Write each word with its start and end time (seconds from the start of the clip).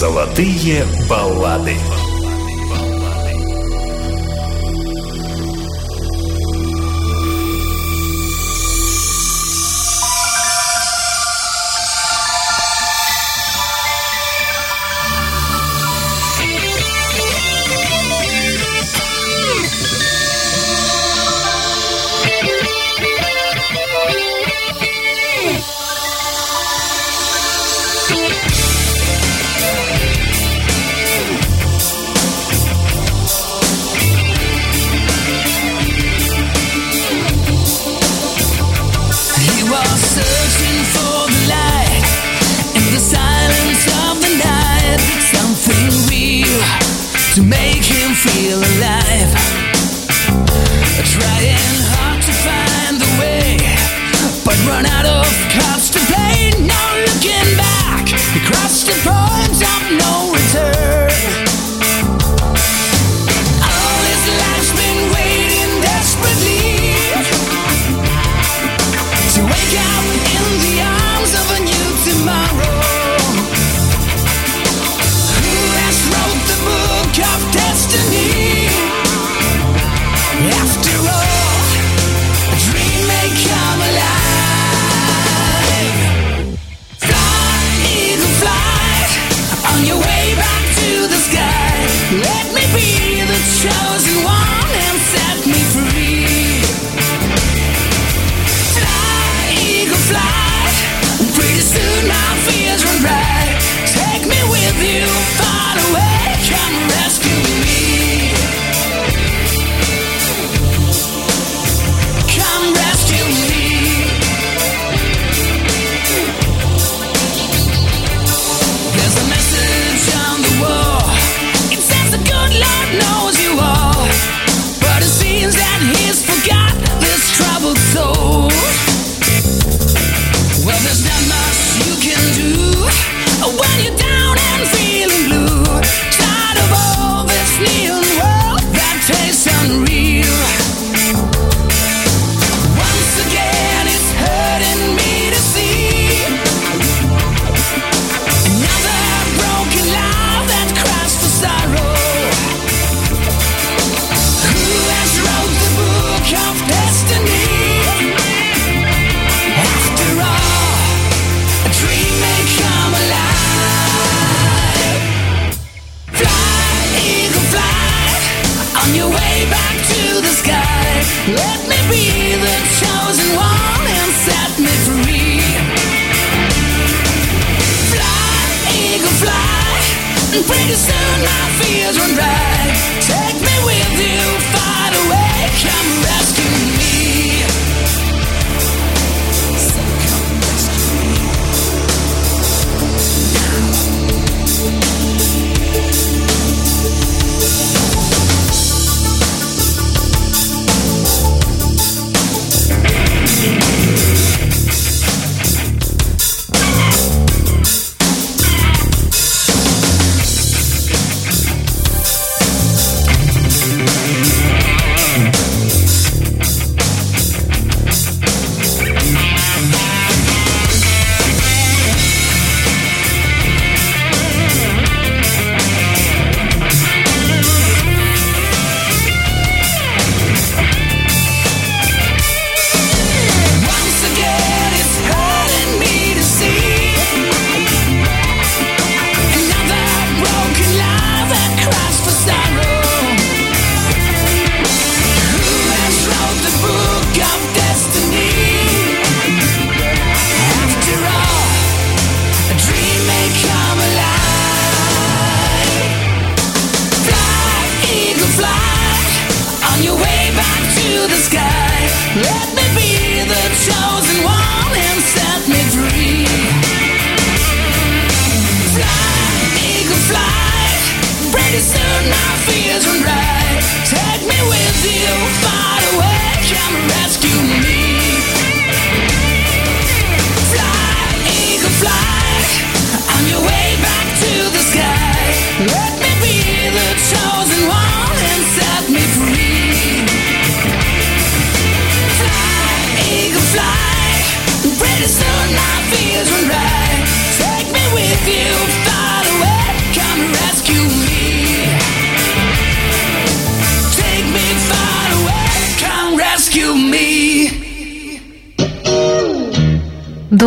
Золотые 0.00 0.86
баллады. 1.10 1.76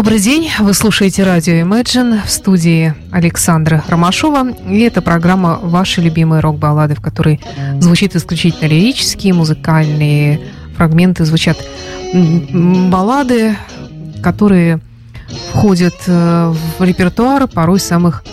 Добрый 0.04 0.20
день, 0.20 0.52
вы 0.60 0.74
слушаете 0.74 1.24
радио 1.24 1.54
Imagine 1.54 2.20
в 2.26 2.30
студии 2.30 2.94
Александра 3.10 3.82
Ромашова. 3.88 4.50
И 4.70 4.82
это 4.82 5.02
программа 5.02 5.58
«Ваши 5.62 6.02
любимые 6.02 6.42
рок-баллады», 6.42 6.94
в 6.94 7.00
которой 7.00 7.40
звучит 7.80 8.14
исключительно 8.14 8.68
лирические, 8.68 9.34
музыкальные 9.34 10.42
фрагменты, 10.76 11.24
звучат 11.24 11.58
баллады, 12.14 13.56
которые 14.22 14.82
входят 15.54 15.96
э, 16.08 16.54
в 16.78 16.84
репертуар 16.84 17.48
порой 17.48 17.80
самых 17.80 18.26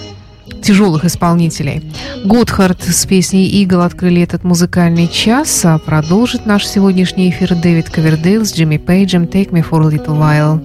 тяжелых 0.63 1.05
исполнителей. 1.05 1.83
Готхард 2.25 2.83
с 2.83 3.07
песней 3.07 3.47
«Игл» 3.63 3.83
открыли 3.83 4.23
этот 4.23 4.45
музыкальный 4.45 5.09
час, 5.09 5.65
а 5.65 5.79
продолжит 5.79 6.47
наш 6.47 6.67
сегодняшний 6.67 7.31
эфир 7.31 7.55
Дэвид 7.55 7.91
Ковердейл 7.91 8.45
с 8.45 8.55
Джимми 8.55 8.77
Пейджем 8.77 9.25
«Take 9.25 9.51
me 9.51 9.65
for 9.69 9.83
a 9.83 9.89
little 9.91 10.17
while». 10.19 10.61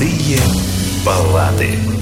Пустые 0.00 0.38
баллады. 1.04 1.99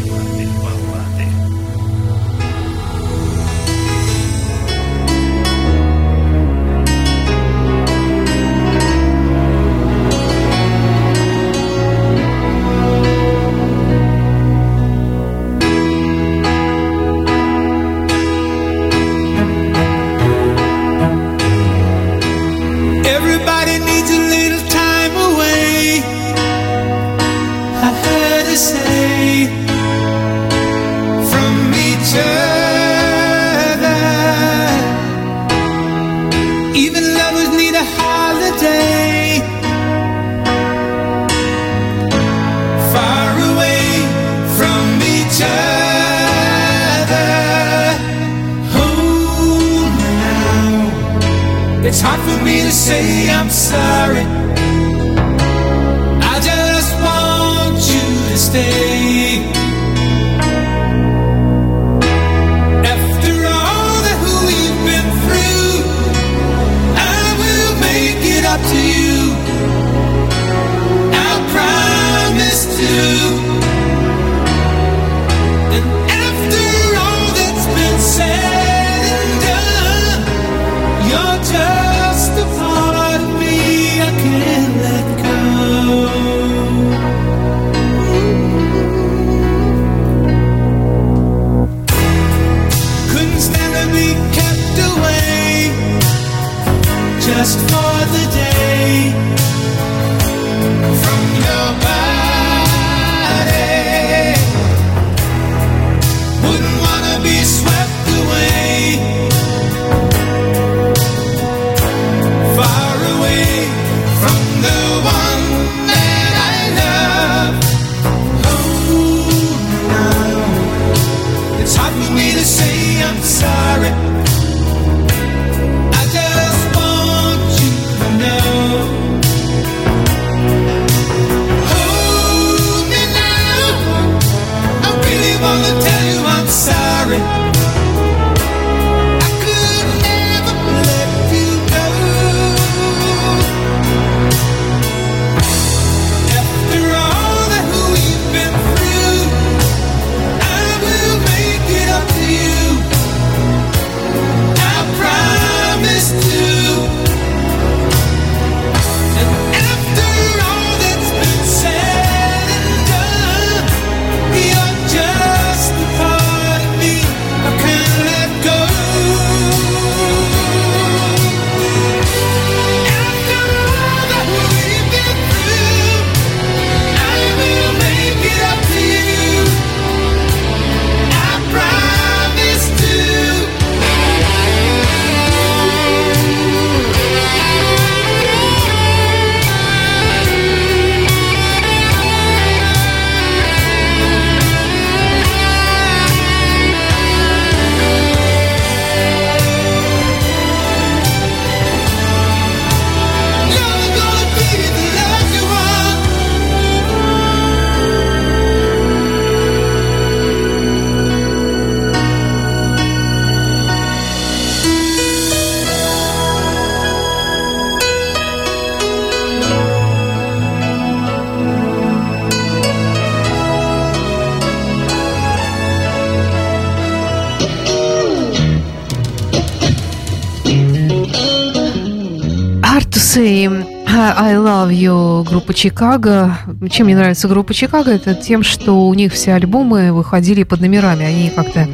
I 234.20 234.34
Love 234.34 234.72
You 234.72 235.22
группа 235.22 235.54
Чикаго. 235.54 236.36
Чем 236.70 236.86
мне 236.86 236.96
нравится 236.96 237.28
группа 237.28 237.54
Чикаго, 237.54 237.92
это 237.92 238.14
тем, 238.14 238.42
что 238.42 238.88
у 238.88 238.92
них 238.92 239.12
все 239.12 239.34
альбомы 239.34 239.92
выходили 239.92 240.42
под 240.42 240.60
номерами. 240.60 241.04
Они 241.04 241.30
как-то 241.30 241.68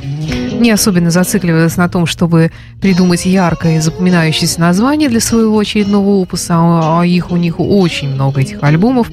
не 0.53 0.71
особенно 0.71 1.11
зацикливаются 1.11 1.79
на 1.79 1.89
том, 1.89 2.05
чтобы 2.05 2.53
придумать 2.83 3.25
яркое 3.25 3.79
и 3.79 3.81
запоминающееся 3.81 4.61
название 4.61 5.09
для 5.09 5.21
своего 5.21 5.59
очередного 5.59 6.11
опуса, 6.21 6.57
а 6.59 7.03
их 7.07 7.31
у 7.31 7.37
них 7.37 7.61
очень 7.61 8.11
много 8.11 8.43
этих 8.43 8.63
альбомов. 8.63 9.11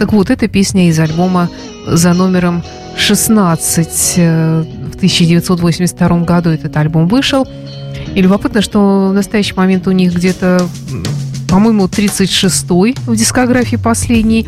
Так 0.00 0.12
вот, 0.12 0.30
эта 0.30 0.48
песня 0.48 0.88
из 0.88 0.98
альбома 0.98 1.48
за 1.86 2.14
номером 2.14 2.64
16 2.96 4.14
э, 4.16 4.64
в 4.92 4.96
1982 4.96 6.18
году 6.24 6.50
этот 6.50 6.76
альбом 6.76 7.06
вышел. 7.06 7.46
И 8.16 8.20
любопытно, 8.20 8.60
что 8.60 9.10
в 9.10 9.12
настоящий 9.12 9.54
момент 9.54 9.86
у 9.86 9.92
них 9.92 10.12
где-то, 10.16 10.66
по-моему, 11.48 11.86
36-й 11.86 12.96
в 13.06 13.16
дискографии 13.16 13.76
последний. 13.76 14.46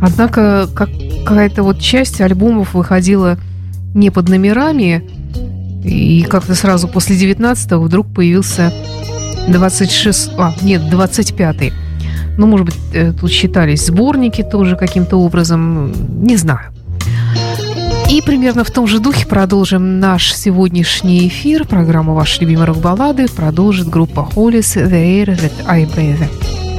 Однако 0.00 0.68
какая-то 0.74 1.62
вот 1.62 1.78
часть 1.80 2.20
альбомов 2.20 2.74
выходила 2.74 3.38
не 3.94 4.10
под 4.10 4.28
номерами, 4.28 5.04
и 5.84 6.22
как-то 6.22 6.54
сразу 6.54 6.88
после 6.88 7.16
19-го 7.16 7.82
вдруг 7.82 8.12
появился 8.12 8.72
26... 9.48 10.30
А, 10.38 10.54
нет, 10.62 10.82
25-й. 10.82 11.72
Ну, 12.38 12.46
может 12.46 12.66
быть, 12.66 12.76
э, 12.94 13.12
тут 13.12 13.30
считались 13.30 13.86
сборники 13.86 14.42
тоже 14.42 14.76
каким-то 14.76 15.16
образом. 15.16 15.92
Не 16.24 16.36
знаю. 16.36 16.71
И 18.12 18.20
примерно 18.20 18.62
в 18.62 18.70
том 18.70 18.86
же 18.86 19.00
духе 19.00 19.26
продолжим 19.26 19.98
наш 19.98 20.34
сегодняшний 20.34 21.28
эфир. 21.28 21.66
Программу 21.66 22.12
«Ваши 22.12 22.42
любимые 22.42 22.66
рок-баллады» 22.66 23.26
продолжит 23.26 23.88
группа 23.88 24.28
Hollis 24.34 24.76
«The 24.76 25.24
Air 25.24 25.28
That 25.28 25.52
I 25.66 25.84
Breathe». 25.86 26.71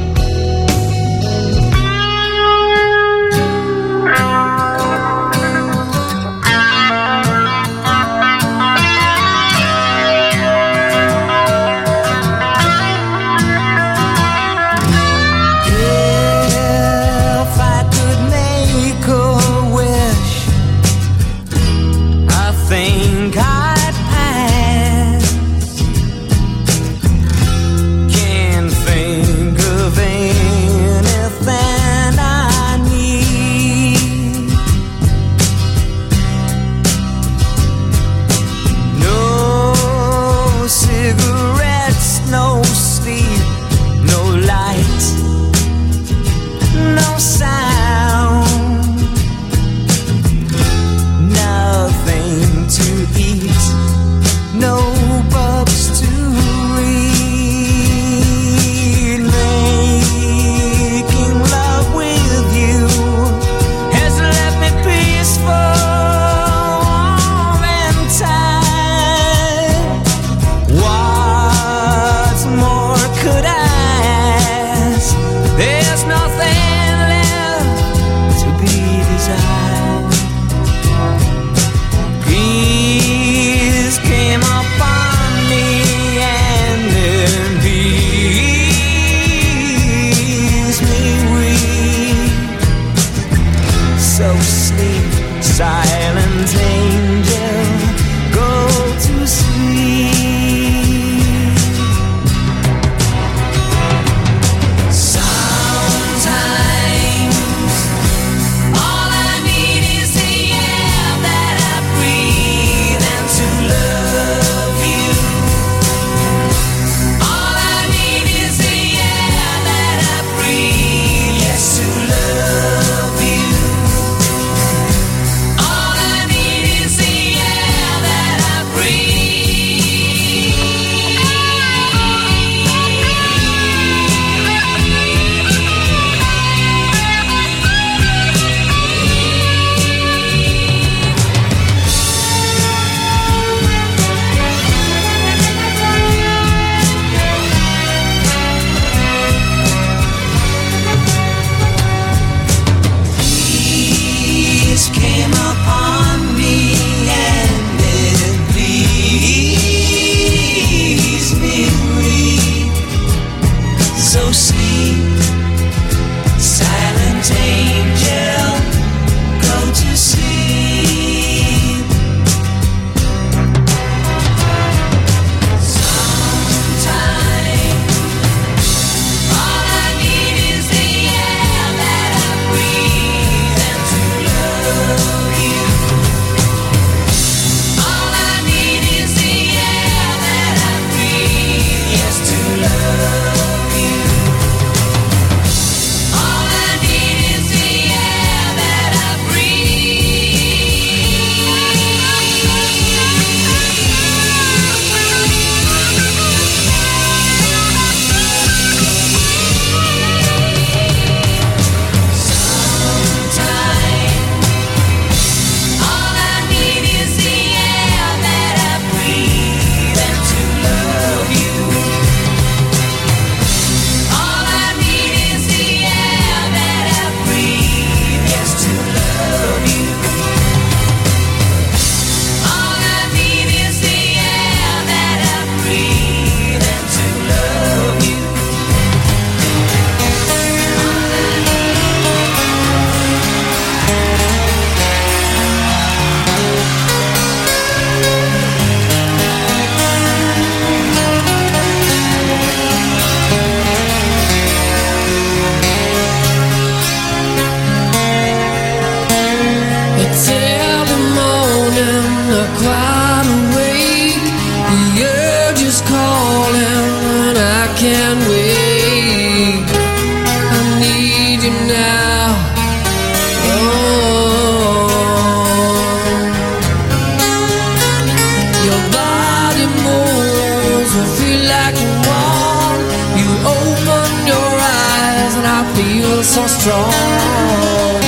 gone. 286.73 288.03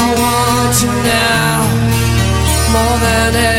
I 0.00 0.06
want 0.20 0.74
you 0.82 0.92
now 1.12 1.58
more 2.72 2.96
than 3.04 3.34
ever. 3.34 3.55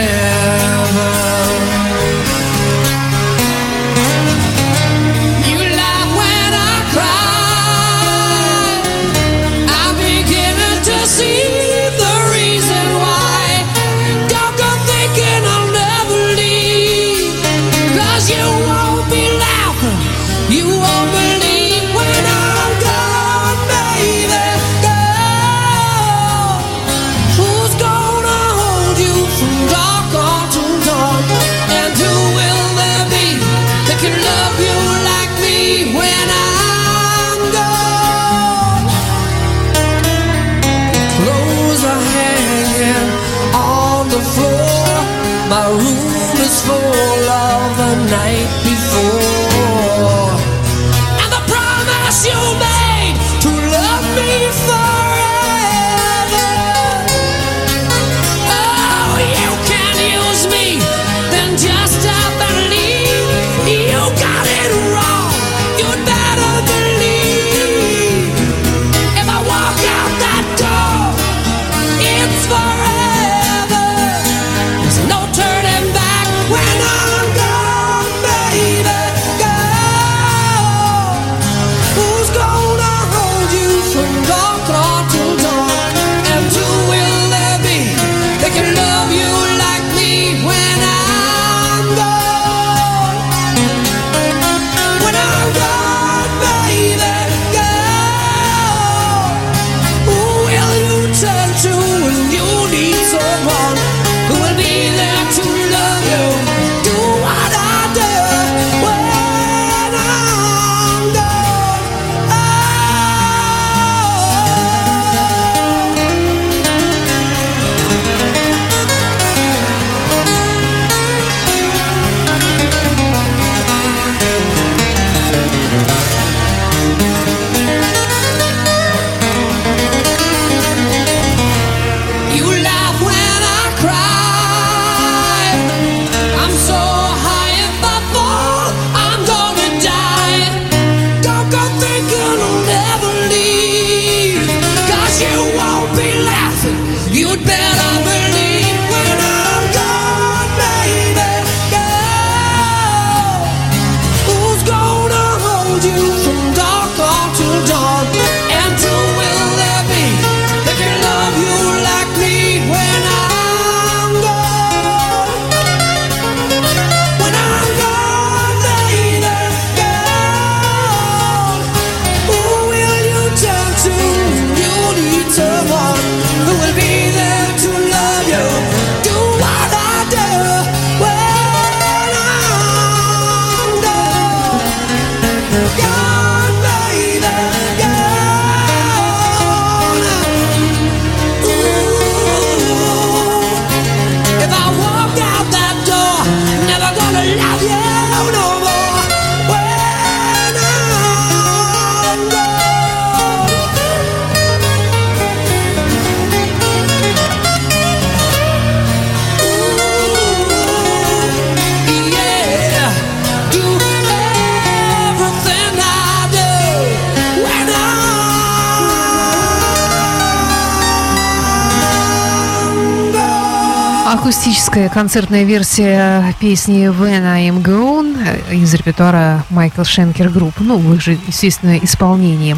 Концертная 224.94 225.44
версия 225.44 226.34
песни 226.40 226.90
When 226.90 227.26
I 227.26 227.50
Am 227.50 227.64
Gone 227.64 228.54
из 228.54 228.74
репертуара 228.74 229.44
Michael 229.50 229.84
Schenker 229.84 230.30
Group. 230.30 230.56
Ну, 230.60 230.78
в 230.78 230.94
их 230.94 231.02
же, 231.02 231.18
естественно, 231.28 231.78
исполнении. 231.78 232.56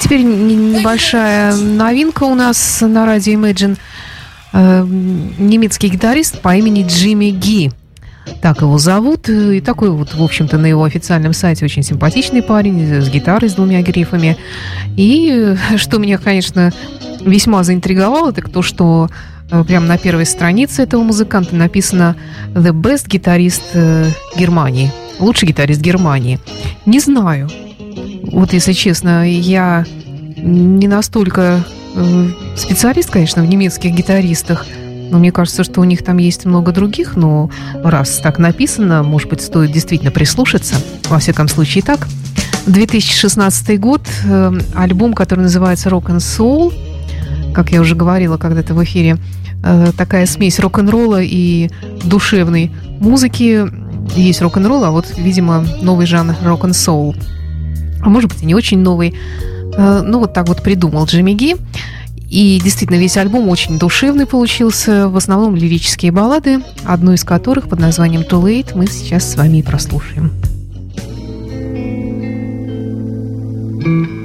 теперь 0.00 0.22
небольшая 0.22 1.54
новинка 1.54 2.24
у 2.24 2.34
нас 2.34 2.80
на 2.80 3.06
радио 3.06 3.34
Imagine. 3.34 3.78
Э, 4.52 4.84
немецкий 4.86 5.88
гитарист 5.88 6.40
по 6.40 6.56
имени 6.56 6.86
Джимми 6.86 7.30
Ги. 7.30 7.72
Так 8.40 8.60
его 8.60 8.78
зовут. 8.78 9.28
И 9.28 9.60
такой 9.60 9.90
вот, 9.90 10.14
в 10.14 10.22
общем-то, 10.22 10.56
на 10.58 10.66
его 10.66 10.84
официальном 10.84 11.32
сайте 11.32 11.64
очень 11.64 11.82
симпатичный 11.82 12.42
парень 12.42 13.02
с 13.02 13.08
гитарой 13.08 13.50
с 13.50 13.54
двумя 13.54 13.82
грифами. 13.82 14.36
И 14.96 15.54
что 15.76 15.98
меня, 15.98 16.18
конечно, 16.18 16.72
весьма 17.20 17.64
заинтриговало, 17.64 18.32
так 18.32 18.48
то, 18.50 18.62
что 18.62 19.08
Э, 19.08 19.37
прямо 19.66 19.86
на 19.86 19.98
первой 19.98 20.26
странице 20.26 20.82
этого 20.82 21.02
музыканта 21.02 21.54
написано 21.54 22.16
«The 22.54 22.72
best 22.72 23.08
гитарист 23.08 23.62
э, 23.74 24.10
Германии». 24.36 24.92
Лучший 25.18 25.48
гитарист 25.48 25.80
Германии. 25.80 26.38
Не 26.86 27.00
знаю. 27.00 27.48
Вот, 28.22 28.52
если 28.52 28.72
честно, 28.72 29.28
я 29.28 29.84
не 30.36 30.86
настолько 30.86 31.64
э, 31.94 32.28
специалист, 32.56 33.10
конечно, 33.10 33.42
в 33.42 33.46
немецких 33.46 33.92
гитаристах. 33.92 34.66
Но 35.10 35.18
мне 35.18 35.32
кажется, 35.32 35.64
что 35.64 35.80
у 35.80 35.84
них 35.84 36.04
там 36.04 36.18
есть 36.18 36.44
много 36.44 36.70
других, 36.70 37.16
но 37.16 37.50
раз 37.74 38.18
так 38.18 38.38
написано, 38.38 39.02
может 39.02 39.30
быть, 39.30 39.40
стоит 39.40 39.72
действительно 39.72 40.10
прислушаться. 40.10 40.76
Во 41.08 41.18
всяком 41.18 41.48
случае, 41.48 41.82
так. 41.82 42.06
2016 42.66 43.80
год, 43.80 44.02
э, 44.24 44.52
альбом, 44.74 45.14
который 45.14 45.40
называется 45.40 45.88
«Rock 45.88 46.06
and 46.06 46.18
Soul», 46.18 46.72
как 47.58 47.72
я 47.72 47.80
уже 47.80 47.96
говорила 47.96 48.36
когда-то 48.36 48.72
в 48.72 48.84
эфире, 48.84 49.16
э, 49.64 49.90
такая 49.96 50.26
смесь 50.26 50.60
рок-н-ролла 50.60 51.20
и 51.20 51.70
душевной 52.04 52.70
музыки. 53.00 53.66
Есть 54.14 54.40
рок-н-ролл, 54.42 54.84
а 54.84 54.92
вот, 54.92 55.06
видимо, 55.18 55.66
новый 55.82 56.06
жанр 56.06 56.36
рок-н-соул. 56.44 57.16
А 58.00 58.08
может 58.08 58.30
быть, 58.30 58.44
и 58.44 58.46
не 58.46 58.54
очень 58.54 58.78
новый. 58.78 59.12
Э, 59.76 60.02
ну, 60.04 60.20
вот 60.20 60.34
так 60.34 60.46
вот 60.46 60.62
придумал 60.62 61.06
Джимми 61.06 61.32
Ги. 61.32 61.56
И 62.30 62.60
действительно, 62.62 62.96
весь 62.96 63.16
альбом 63.16 63.48
очень 63.48 63.76
душевный 63.76 64.26
получился, 64.26 65.08
в 65.08 65.16
основном 65.16 65.56
лирические 65.56 66.12
баллады, 66.12 66.60
одну 66.84 67.12
из 67.14 67.24
которых 67.24 67.68
под 67.68 67.80
названием 67.80 68.22
«Too 68.22 68.40
Late» 68.40 68.76
мы 68.76 68.86
сейчас 68.86 69.32
с 69.32 69.34
вами 69.34 69.56
и 69.58 69.62
прослушаем. 69.64 70.30
my 73.84 74.17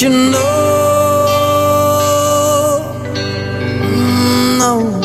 You 0.00 0.10
know, 0.10 0.38
no, 4.56 5.00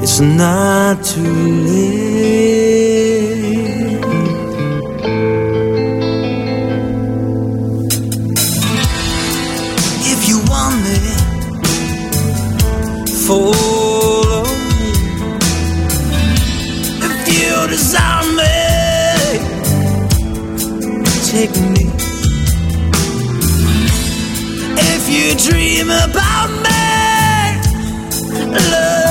it's 0.00 0.20
not 0.20 1.02
too 1.02 1.20
late. 1.66 2.12
If 10.06 10.28
you 10.28 10.38
want 10.48 10.76
me 10.84 11.22
take 21.32 21.56
me. 21.56 21.82
If 21.84 22.02
you 22.02 22.11
dream 25.36 25.90
about 25.90 26.50
me, 26.64 26.80
look 28.70 29.01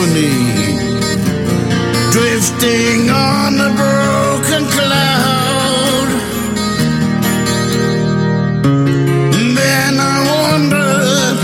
symphony 0.00 0.76
drifting 2.10 3.10
on 3.10 3.54
a 3.54 3.70
broken 3.76 4.64
cloud. 4.66 6.08
Then 9.56 10.00
I 10.00 10.16
wondered, 10.34 11.38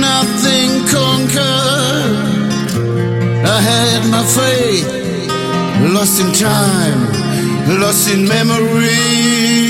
nothing 0.00 0.70
conquered. 0.96 2.16
I 3.46 3.60
had 3.60 4.02
my 4.10 4.24
faith, 4.24 4.88
lost 5.94 6.20
in 6.20 6.32
time, 6.32 7.80
lost 7.80 8.10
in 8.12 8.26
memory. 8.28 9.63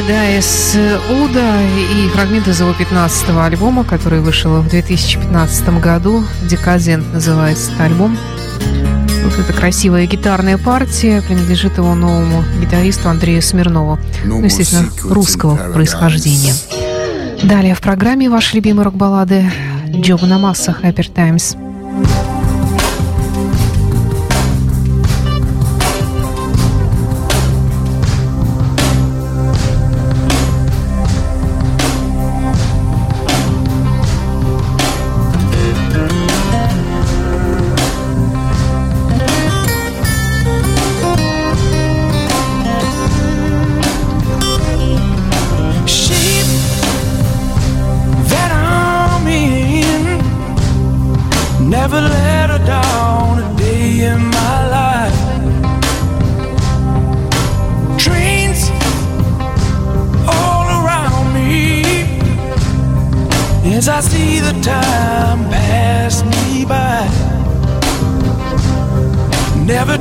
In 0.00 0.06
Paradise 0.06 0.98
Уда 1.10 1.60
и 1.62 2.08
фрагмент 2.08 2.48
из 2.48 2.60
его 2.60 2.70
15-го 2.70 3.40
альбома, 3.40 3.84
который 3.84 4.20
вышел 4.20 4.62
в 4.62 4.68
2015 4.68 5.80
году. 5.80 6.24
Декадент 6.48 7.12
называется 7.12 7.70
альбом. 7.78 8.16
Вот 9.24 9.38
эта 9.38 9.52
красивая 9.52 10.06
гитарная 10.06 10.56
партия 10.56 11.20
принадлежит 11.20 11.76
его 11.76 11.94
новому 11.94 12.42
гитаристу 12.60 13.10
Андрею 13.10 13.42
Смирнову. 13.42 13.98
Ну, 14.24 14.42
естественно, 14.42 14.88
русского 15.02 15.56
происхождения. 15.72 16.54
Далее 17.42 17.74
в 17.74 17.80
программе 17.80 18.30
ваши 18.30 18.56
любимые 18.56 18.86
рок-баллады 18.86 19.50
Джоба 19.88 20.26
на 20.26 20.38
массах 20.38 20.82
Hyper 20.82 21.12
Times. 21.12 21.56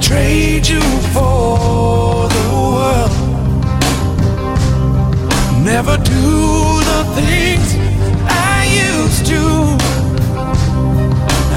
trade 0.09 0.67
you 0.67 0.81
for 1.13 2.27
the 2.35 2.45
world. 2.75 3.13
Never 5.63 5.97
do 5.97 6.31
the 6.91 7.01
things 7.19 7.67
I 8.25 8.59
used 8.87 9.23
to. 9.33 9.41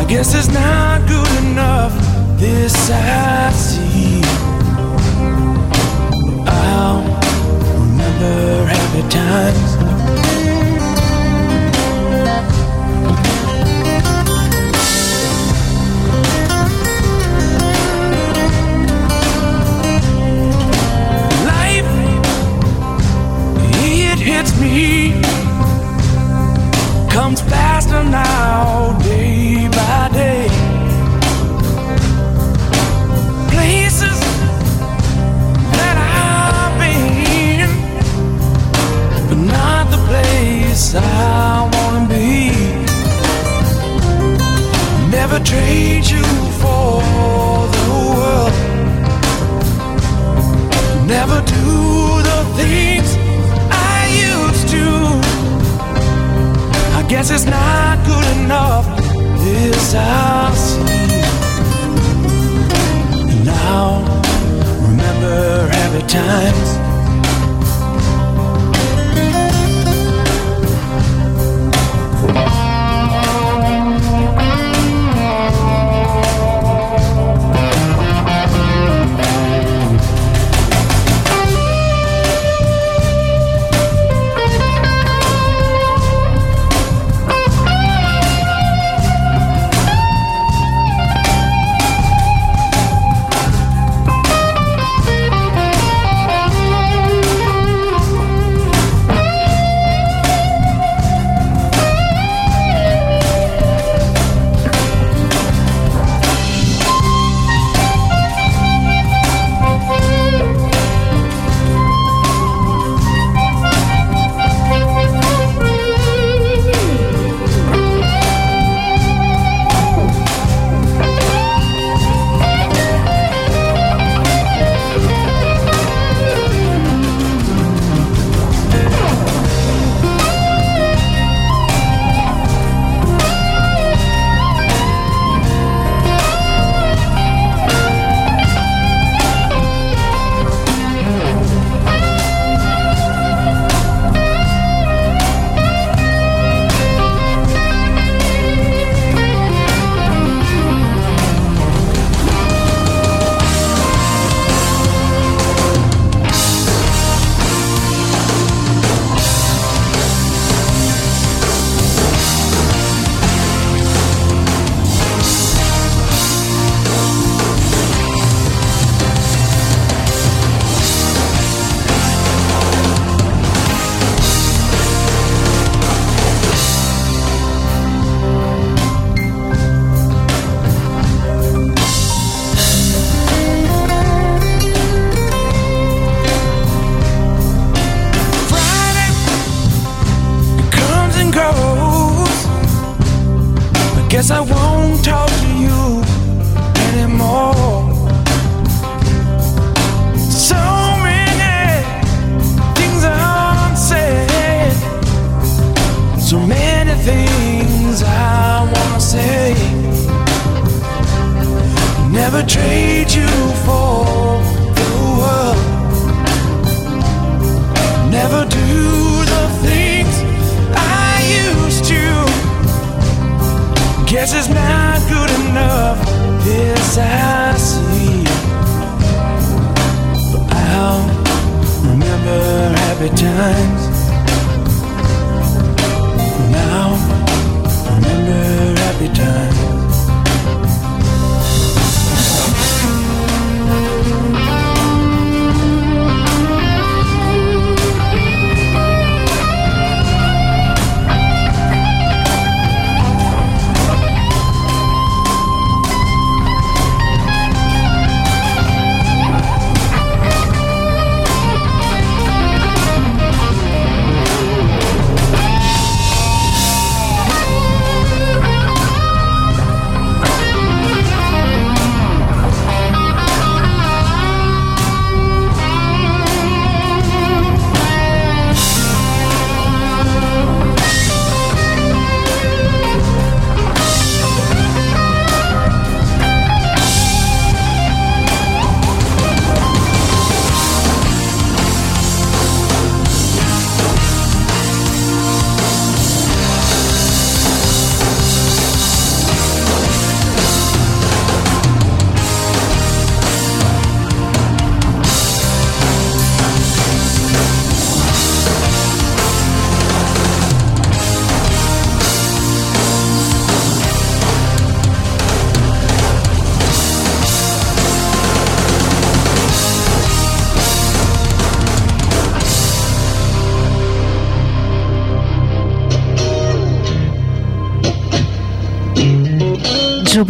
I 0.01 0.05
guess 0.07 0.35
it's 0.35 0.53
not 0.53 1.09
good 1.09 1.33
enough 1.45 1.95
this 2.39 2.75
I 2.75 3.72
trade 45.53 46.07
you 46.15 46.25
for 46.63 47.03
the 47.77 47.87
world. 48.17 48.55
Never 51.07 51.39
do 51.57 51.67
the 52.31 52.41
things 52.59 53.09
I 53.71 53.99
used 54.31 54.67
to. 54.75 54.87
I 56.99 57.03
guess 57.07 57.31
it's 57.31 57.45
not 57.45 57.95
good 58.11 58.27
enough 58.39 58.87
this 59.45 59.93
time. 59.93 60.52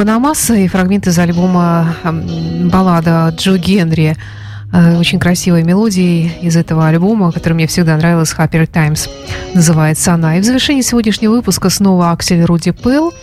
Банамаса 0.03 0.55
и 0.57 0.67
фрагмент 0.67 1.07
из 1.07 1.17
альбома 1.17 1.95
баллада 2.73 3.33
Джо 3.37 3.57
Генри. 3.57 4.17
Э, 4.73 4.99
Очень 4.99 5.21
красивой 5.21 5.63
мелодией 5.63 6.33
из 6.43 6.57
этого 6.57 6.89
альбома, 6.89 7.31
который 7.31 7.53
мне 7.53 7.69
всегда 7.69 7.97
нравилась, 7.97 8.35
Happier 8.37 8.67
Times 8.67 9.09
называется 9.55 10.13
она. 10.15 10.39
И 10.39 10.41
в 10.41 10.45
завершении 10.45 10.83
сегодняшнего 10.83 11.31
выпуска 11.31 11.71
снова 11.71 12.11
Аксель 12.11 12.43
Руди 12.43 12.73
Пэл. 12.73 13.15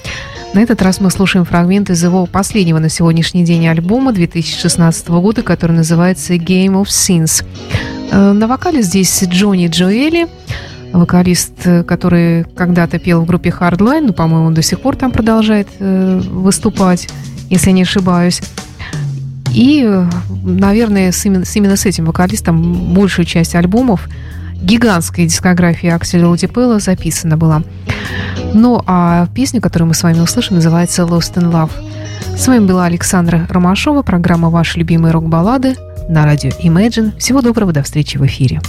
На 0.53 0.59
этот 0.61 0.81
раз 0.81 1.01
мы 1.01 1.11
слушаем 1.11 1.43
фрагмент 1.43 1.89
из 1.89 2.01
его 2.01 2.25
последнего 2.25 2.79
на 2.79 2.87
сегодняшний 2.87 3.43
день 3.43 3.67
альбома 3.67 4.13
2016 4.13 5.09
года, 5.09 5.41
который 5.43 5.73
называется 5.75 6.35
Game 6.35 6.81
of 6.81 6.85
Sins. 6.85 7.43
Э, 8.09 8.31
На 8.31 8.47
вокале 8.47 8.81
здесь 8.83 9.21
Джонни 9.25 9.67
Джоэли, 9.67 10.29
вокалист, 10.93 11.53
э, 11.65 11.83
который 11.83 12.43
когда-то 12.55 12.99
пел 12.99 13.21
в 13.21 13.25
группе 13.25 13.49
Hardline, 13.49 14.07
ну, 14.07 14.13
по-моему, 14.13 14.51
до 14.51 14.61
сих 14.61 14.79
пор 14.79 14.95
там 14.95 15.11
продолжает 15.11 15.67
э, 15.79 16.21
выступать, 16.29 17.07
если 17.49 17.67
я 17.67 17.73
не 17.73 17.81
ошибаюсь. 17.83 18.41
И, 19.53 19.83
э, 19.85 20.05
наверное, 20.43 21.11
с 21.11 21.25
именно, 21.25 21.45
с 21.45 21.55
именно 21.55 21.75
с 21.75 21.85
этим 21.85 22.05
вокалистом 22.05 22.93
большую 22.93 23.25
часть 23.25 23.55
альбомов 23.55 24.07
гигантской 24.61 25.25
дискографии 25.25 25.89
Акселя 25.89 26.27
Лудипелла 26.27 26.79
записана 26.79 27.37
была. 27.37 27.63
Ну, 28.53 28.81
а 28.85 29.27
песня, 29.33 29.61
которую 29.61 29.89
мы 29.89 29.93
с 29.93 30.03
вами 30.03 30.19
услышим, 30.19 30.55
называется 30.55 31.03
«Lost 31.03 31.35
in 31.35 31.51
Love». 31.51 31.71
С 32.37 32.47
вами 32.47 32.65
была 32.65 32.85
Александра 32.85 33.45
Ромашова, 33.49 34.01
программа 34.01 34.49
«Ваши 34.49 34.79
любимые 34.79 35.11
рок-баллады» 35.11 35.75
на 36.09 36.25
радио 36.25 36.49
Imagine. 36.63 37.17
Всего 37.19 37.41
доброго, 37.41 37.71
до 37.71 37.83
встречи 37.83 38.17
в 38.17 38.25
эфире. 38.25 38.59